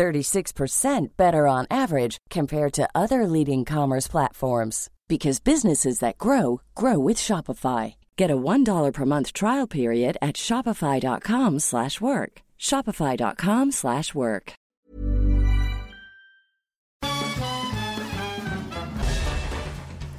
[0.00, 6.98] 36% better on average compared to other leading commerce platforms because businesses that grow grow
[6.98, 7.96] with Shopify.
[8.16, 12.32] Get a $1 per month trial period at shopify.com/work.
[12.58, 14.52] shopify.com/work.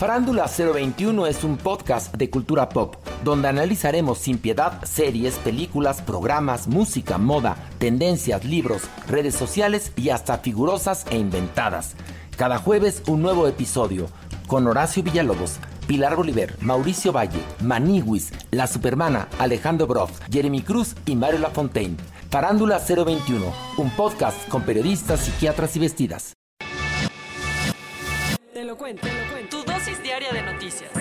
[0.02, 6.68] Farándula 021 es un podcast de cultura pop donde analizaremos sin piedad series, películas, programas,
[6.68, 11.96] música, moda, tendencias, libros, redes sociales y hasta figurosas e inventadas.
[12.38, 14.08] Cada jueves un nuevo episodio
[14.48, 21.16] con Horacio Villalobos, Pilar Bolívar, Mauricio Valle, Maniwis, La Supermana, Alejandro Broff, Jeremy Cruz y
[21.16, 21.98] Mario Lafontaine.
[22.30, 23.46] Farándula 021,
[23.78, 26.34] un podcast con periodistas, psiquiatras y vestidas.
[28.54, 29.58] Te lo cuento, te lo cuento.
[29.58, 30.92] Tu dosis diaria de noticias.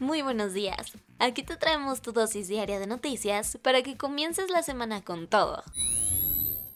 [0.00, 0.94] Muy buenos días.
[1.20, 5.62] Aquí te traemos tu dosis diaria de noticias para que comiences la semana con todo.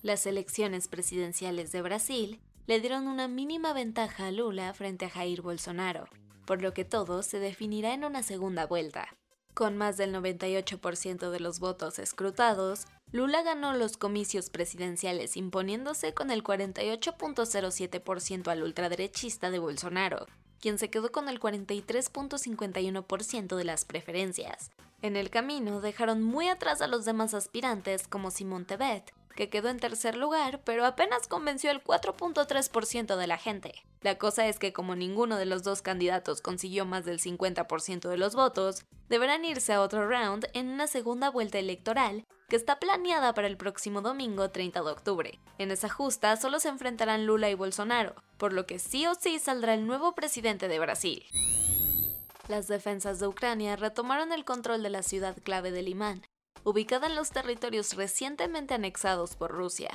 [0.03, 5.43] Las elecciones presidenciales de Brasil le dieron una mínima ventaja a Lula frente a Jair
[5.43, 6.07] Bolsonaro,
[6.47, 9.09] por lo que todo se definirá en una segunda vuelta.
[9.53, 16.31] Con más del 98% de los votos escrutados, Lula ganó los comicios presidenciales imponiéndose con
[16.31, 20.29] el 48.07% al ultraderechista de Bolsonaro,
[20.61, 24.71] quien se quedó con el 43.51% de las preferencias.
[25.01, 29.69] En el camino dejaron muy atrás a los demás aspirantes como Simón Tebet, que quedó
[29.69, 33.85] en tercer lugar, pero apenas convenció al 4.3% de la gente.
[34.01, 38.17] La cosa es que como ninguno de los dos candidatos consiguió más del 50% de
[38.17, 43.35] los votos, deberán irse a otro round en una segunda vuelta electoral que está planeada
[43.35, 45.39] para el próximo domingo 30 de octubre.
[45.59, 49.39] En esa justa solo se enfrentarán Lula y Bolsonaro, por lo que sí o sí
[49.39, 51.25] saldrá el nuevo presidente de Brasil.
[52.49, 56.23] Las defensas de Ucrania retomaron el control de la ciudad clave de Limán,
[56.65, 59.91] ubicada en los territorios recientemente anexados por Rusia.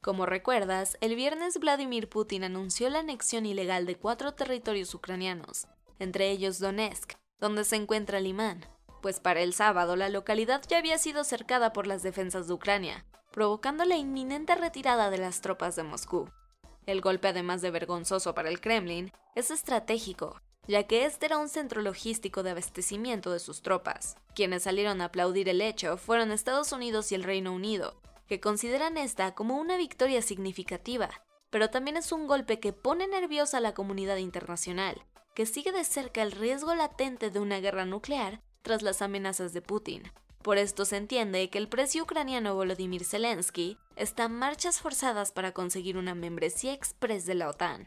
[0.00, 5.66] Como recuerdas, el viernes Vladimir Putin anunció la anexión ilegal de cuatro territorios ucranianos,
[5.98, 8.64] entre ellos Donetsk, donde se encuentra Limán,
[9.06, 13.06] pues para el sábado la localidad ya había sido cercada por las defensas de Ucrania,
[13.30, 16.28] provocando la inminente retirada de las tropas de Moscú.
[16.86, 21.48] El golpe, además de vergonzoso para el Kremlin, es estratégico, ya que este era un
[21.48, 24.16] centro logístico de abastecimiento de sus tropas.
[24.34, 28.96] Quienes salieron a aplaudir el hecho fueron Estados Unidos y el Reino Unido, que consideran
[28.96, 31.10] esta como una victoria significativa,
[31.50, 35.06] pero también es un golpe que pone nerviosa a la comunidad internacional,
[35.36, 39.62] que sigue de cerca el riesgo latente de una guerra nuclear tras las amenazas de
[39.62, 40.02] Putin.
[40.42, 45.52] Por esto se entiende que el precio ucraniano Volodymyr Zelensky está en marchas forzadas para
[45.52, 47.86] conseguir una membresía express de la OTAN.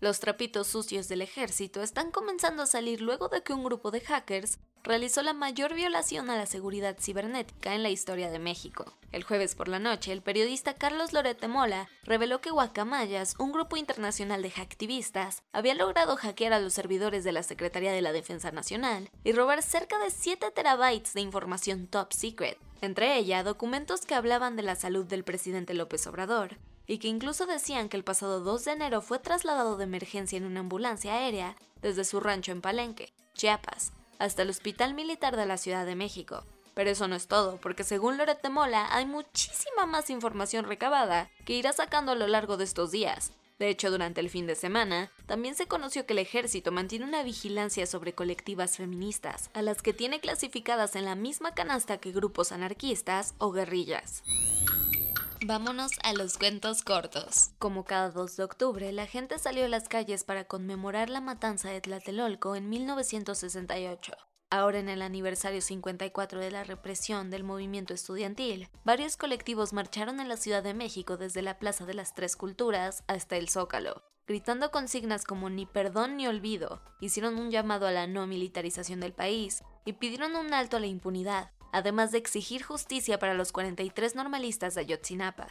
[0.00, 4.00] Los trapitos sucios del ejército están comenzando a salir luego de que un grupo de
[4.00, 8.92] hackers realizó la mayor violación a la seguridad cibernética en la historia de México.
[9.12, 13.76] El jueves por la noche, el periodista Carlos Lorete Mola reveló que Guacamayas, un grupo
[13.76, 18.50] internacional de hacktivistas, había logrado hackear a los servidores de la Secretaría de la Defensa
[18.50, 24.14] Nacional y robar cerca de 7 terabytes de información top secret, entre ella documentos que
[24.14, 26.56] hablaban de la salud del presidente López Obrador,
[26.86, 30.44] y que incluso decían que el pasado 2 de enero fue trasladado de emergencia en
[30.44, 35.56] una ambulancia aérea desde su rancho en Palenque, Chiapas, hasta el Hospital Militar de la
[35.56, 36.44] Ciudad de México.
[36.74, 41.54] Pero eso no es todo, porque según Lorette Mola hay muchísima más información recabada que
[41.54, 43.32] irá sacando a lo largo de estos días.
[43.58, 47.22] De hecho, durante el fin de semana, también se conoció que el ejército mantiene una
[47.22, 52.52] vigilancia sobre colectivas feministas, a las que tiene clasificadas en la misma canasta que grupos
[52.52, 54.22] anarquistas o guerrillas.
[55.44, 57.50] Vámonos a los cuentos cortos.
[57.58, 61.68] Como cada 2 de octubre, la gente salió a las calles para conmemorar la matanza
[61.68, 64.12] de Tlatelolco en 1968.
[64.50, 70.28] Ahora en el aniversario 54 de la represión del movimiento estudiantil, varios colectivos marcharon en
[70.28, 74.70] la Ciudad de México desde la Plaza de las Tres Culturas hasta el Zócalo, gritando
[74.70, 79.64] consignas como ni perdón ni olvido, hicieron un llamado a la no militarización del país
[79.84, 84.74] y pidieron un alto a la impunidad, además de exigir justicia para los 43 normalistas
[84.74, 85.48] de Ayotzinapa.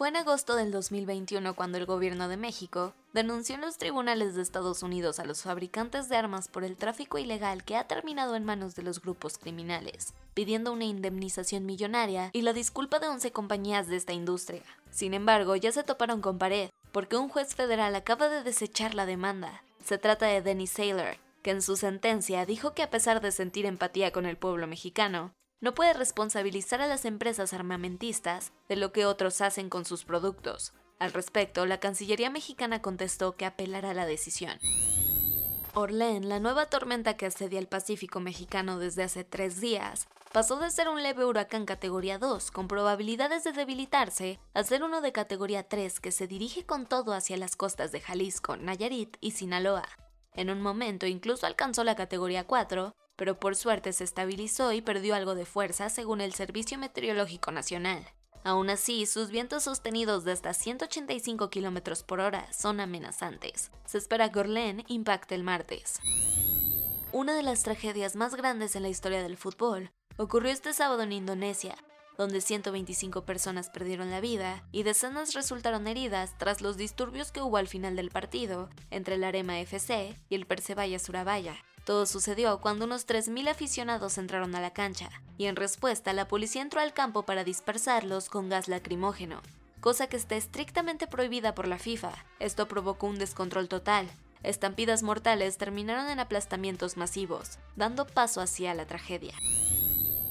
[0.00, 4.40] Fue en agosto del 2021 cuando el gobierno de México denunció en los tribunales de
[4.40, 8.46] Estados Unidos a los fabricantes de armas por el tráfico ilegal que ha terminado en
[8.46, 13.88] manos de los grupos criminales, pidiendo una indemnización millonaria y la disculpa de 11 compañías
[13.88, 14.62] de esta industria.
[14.90, 19.04] Sin embargo, ya se toparon con pared, porque un juez federal acaba de desechar la
[19.04, 19.62] demanda.
[19.84, 23.66] Se trata de Dennis Saylor, que en su sentencia dijo que a pesar de sentir
[23.66, 29.06] empatía con el pueblo mexicano, no puede responsabilizar a las empresas armamentistas de lo que
[29.06, 30.72] otros hacen con sus productos.
[30.98, 34.58] Al respecto, la Cancillería mexicana contestó que apelará la decisión.
[35.74, 40.70] Orlén, la nueva tormenta que asedia el Pacífico mexicano desde hace tres días, pasó de
[40.70, 45.68] ser un leve huracán categoría 2 con probabilidades de debilitarse a ser uno de categoría
[45.68, 49.88] 3 que se dirige con todo hacia las costas de Jalisco, Nayarit y Sinaloa.
[50.34, 55.14] En un momento incluso alcanzó la categoría 4, pero por suerte se estabilizó y perdió
[55.14, 58.06] algo de fuerza según el Servicio Meteorológico Nacional.
[58.42, 63.70] Aún así, sus vientos sostenidos de hasta 185 km por hora son amenazantes.
[63.84, 66.00] Se espera que Orlén impacte el martes.
[67.12, 71.12] Una de las tragedias más grandes en la historia del fútbol ocurrió este sábado en
[71.12, 71.74] Indonesia,
[72.20, 77.56] donde 125 personas perdieron la vida y decenas resultaron heridas tras los disturbios que hubo
[77.56, 81.56] al final del partido entre el Arema FC y el Persebaya Surabaya.
[81.86, 85.08] Todo sucedió cuando unos 3.000 aficionados entraron a la cancha,
[85.38, 89.40] y en respuesta la policía entró al campo para dispersarlos con gas lacrimógeno,
[89.80, 92.12] cosa que está estrictamente prohibida por la FIFA.
[92.38, 94.10] Esto provocó un descontrol total.
[94.42, 99.32] Estampidas mortales terminaron en aplastamientos masivos, dando paso hacia la tragedia.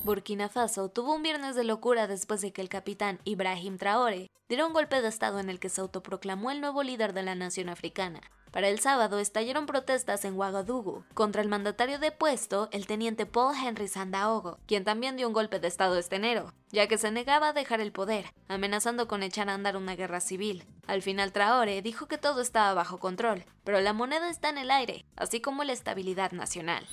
[0.10, 4.66] Burkina Faso tuvo un viernes de locura después de que el capitán Ibrahim Traore diera
[4.66, 7.70] un golpe de estado en el que se autoproclamó el nuevo líder de la nación
[7.70, 8.20] africana,
[8.50, 13.88] para el sábado estallaron protestas en Ouagadougou contra el mandatario depuesto, el teniente Paul Henry
[13.88, 17.54] Sandaogo, quien también dio un golpe de estado este enero, ya que se negaba a
[17.54, 20.66] dejar el poder, amenazando con echar a andar una guerra civil.
[20.88, 24.72] Al final Traore dijo que todo estaba bajo control, pero la moneda está en el
[24.72, 26.88] aire, así como la estabilidad nacional.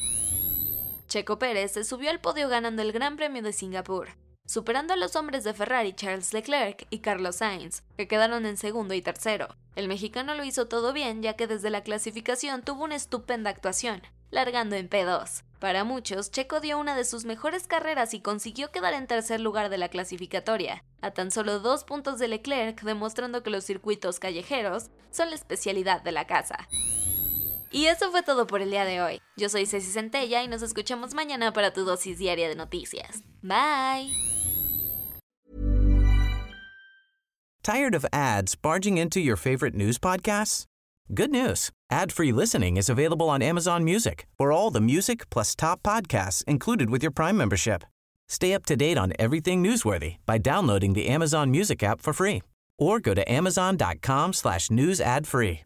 [1.16, 4.08] Checo Pérez se subió al podio ganando el Gran Premio de Singapur,
[4.44, 8.92] superando a los hombres de Ferrari Charles Leclerc y Carlos Sainz, que quedaron en segundo
[8.92, 9.48] y tercero.
[9.76, 14.02] El mexicano lo hizo todo bien ya que desde la clasificación tuvo una estupenda actuación,
[14.30, 15.42] largando en P2.
[15.58, 19.70] Para muchos, Checo dio una de sus mejores carreras y consiguió quedar en tercer lugar
[19.70, 24.90] de la clasificatoria, a tan solo dos puntos de Leclerc, demostrando que los circuitos callejeros
[25.10, 26.68] son la especialidad de la casa.
[27.70, 29.20] Y eso fue todo por el día de hoy.
[29.36, 33.22] Yo soy Ceci Centella y nos escuchamos mañana para tu dosis diaria de noticias.
[33.42, 34.10] Bye.
[37.62, 40.66] Tired of ads barging into your favorite news podcasts?
[41.12, 41.70] Good news.
[41.90, 44.26] Ad-free listening is available on Amazon Music.
[44.38, 47.84] For all the music plus top podcasts included with your Prime membership.
[48.28, 52.42] Stay up to date on everything newsworthy by downloading the Amazon Music app for free
[52.78, 55.65] or go to amazon.com slash news ad free.